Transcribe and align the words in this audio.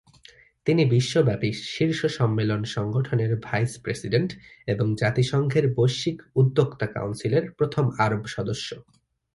তিনি 0.67 0.83
বিশ্বব্যাপী 0.85 1.49
শীর্ষ 1.67 1.99
সম্মেলন 2.17 2.61
সংগঠনের 2.65 3.31
ভাইস-প্রেসিডেন্ট 3.43 4.31
এবং 4.67 4.87
জাতিসংঘের 4.95 5.65
বৈশ্বিক 5.75 6.17
উদ্যোক্তা 6.35 6.87
কাউন্সিলের 6.87 7.43
প্রথম 7.51 7.85
আরব 7.99 8.21
সদস্য। 8.25 8.69